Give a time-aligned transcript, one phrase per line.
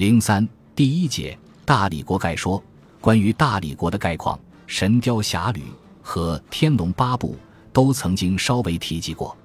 [0.00, 2.64] 零三第一节大理国概说，
[3.02, 4.34] 关于大理国的概况，
[4.66, 5.60] 《神雕侠侣》
[6.00, 7.34] 和《天龙八部》
[7.70, 9.36] 都曾经稍微提及过。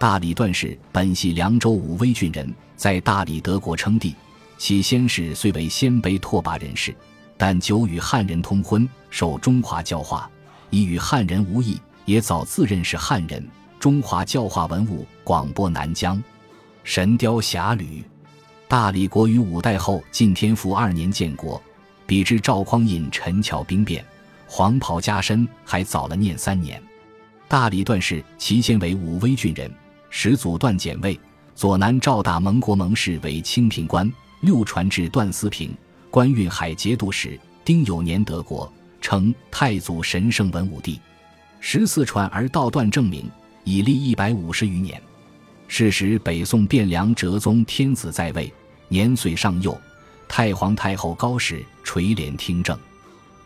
[0.00, 4.12] 大理段氏本系凉州武威郡人，在大理德国称帝。
[4.58, 6.92] 其先世虽为鲜卑拓跋人士，
[7.36, 10.28] 但久与汉人通婚，受中华教化，
[10.70, 13.48] 已与汉人无异，也早自认识汉人。
[13.78, 16.18] 中华教化文物广播南疆，
[16.82, 18.02] 《神雕侠侣》。
[18.72, 21.62] 大理国于五代后晋天福二年建国，
[22.06, 24.02] 比之赵匡胤陈桥兵变，
[24.46, 26.82] 黄袍加身还早了念三年。
[27.48, 29.70] 大理段氏其先为武威郡人，
[30.08, 31.20] 始祖段简位，
[31.54, 34.10] 左南赵大蒙国蒙氏为清平官。
[34.40, 35.76] 六传至段思平，
[36.10, 37.38] 官运海节度使。
[37.66, 40.98] 丁酉年得国，称太祖神圣文武帝。
[41.60, 43.30] 十四传而道段正明，
[43.64, 44.98] 已历一百五十余年。
[45.68, 48.52] 是时北宋汴梁哲宗天子在位，
[48.92, 49.80] 年岁尚幼，
[50.28, 52.78] 太皇太后高氏垂帘听政。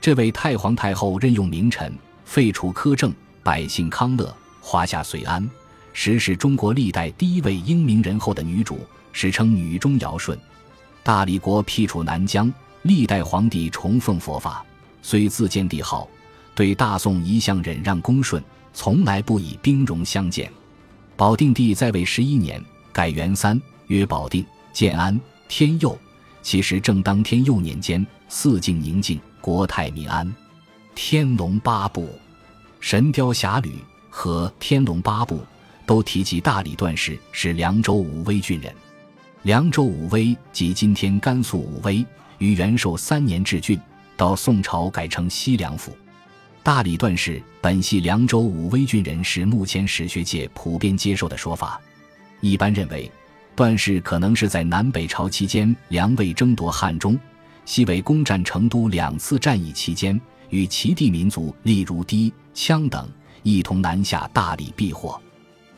[0.01, 5.49] 这位太皇太后任用名臣，废除苛政，百姓康乐，华夏遂安。
[5.93, 8.81] 实是中国历代第一位英明仁厚的女主，
[9.13, 10.37] 史称女中尧舜。
[11.05, 14.67] 大理国辟处南疆，历代皇帝崇奉佛法，
[15.01, 16.09] 虽自建帝号，
[16.57, 18.43] 对大宋一向忍让恭顺，
[18.75, 20.51] 从来不以兵戎相见。
[21.17, 22.61] 保定帝在位十一年，
[22.93, 25.19] 改元三，曰保定，建安、
[25.49, 25.99] 天佑。
[26.43, 30.27] 其实正当天佑年间，四境宁静，国泰民安。
[30.95, 32.03] 《天龙八部》
[32.81, 33.69] 《神雕侠侣》
[34.09, 35.39] 和《天龙八部》
[35.85, 38.73] 都提及大理段氏是凉州武威郡人。
[39.43, 42.05] 凉州武威即今天甘肃武威，
[42.39, 43.81] 于元寿三年置郡，
[44.17, 45.97] 到宋朝改称西凉府。
[46.63, 51.81] 大理段氏本系凉州武威郡人，是目前史学界普遍接受的说法。
[52.41, 53.11] 一般认为，
[53.57, 57.19] 段氏可能是在南北朝期间，梁魏争夺汉中、
[57.65, 63.09] 西魏攻占成都两次战役期间，与齐地民族例如氐、羌等
[63.43, 65.19] 一同南下大理避祸。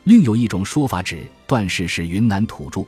[0.03, 2.83] 另有一种说法指段氏是云南土著。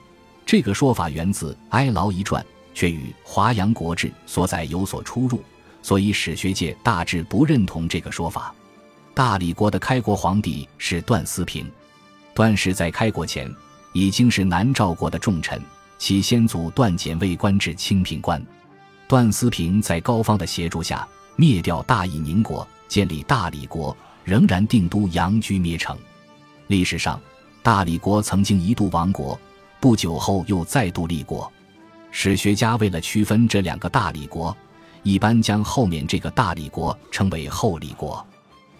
[0.45, 5.41] 这个说法源自《哀牢遗传》，却与《华阳国志》所载有所出入，
[5.81, 8.53] 所以史学界大致不认同这个说法。
[9.13, 11.71] 大理国的开国皇帝是段思平，
[12.33, 13.49] 段氏在开国前
[13.93, 15.61] 已经是南诏国的重臣，
[15.97, 18.43] 其先祖段简位官至清平官。
[19.07, 25.97] 段思平在高方的协助下灭掉大义宁国，建立大理国，仍然定都阳居灭城。
[26.67, 27.19] 历史上，
[27.61, 29.39] 大理国曾经一度亡国。
[29.81, 31.51] 不久后又再度立国，
[32.11, 34.55] 史学家为了区分这两个大理国，
[35.01, 38.23] 一般将后面这个大理国称为后理国。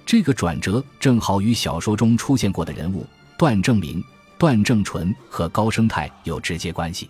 [0.06, 3.04] 这个转折正好与小说中出现过的人物
[3.36, 4.04] 段正明、
[4.42, 7.08] 段正淳和高生态有直接关系。